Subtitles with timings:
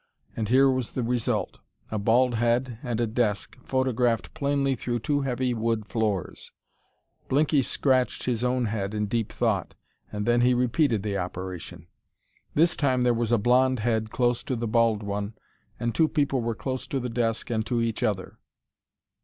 [0.35, 1.59] And here was the result
[1.91, 6.51] a bald head and a desk, photographed plainly through two heavy wood floors.
[7.29, 9.75] Blinky scratched his own head in deep thought.
[10.11, 11.85] And then he repeated the operation.
[12.55, 15.35] This time there was a blonde head close to the bald one,
[15.79, 18.39] and two people were close to the desk and to each other.